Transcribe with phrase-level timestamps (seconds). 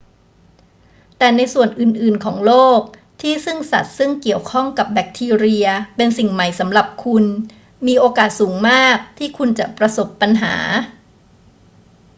[1.17, 2.81] แต่ในส่วนอื่น ๆ ของโลก
[3.21, 7.23] ที่ซึ่งสัตว์ซึ่งเกี่ยวข้องกับแบคทีเรียเป็นสิ่งใหม่สำหรับคุณ
[7.87, 10.55] มีโอกาสสูงมากที่คุณจะประสบปัญหา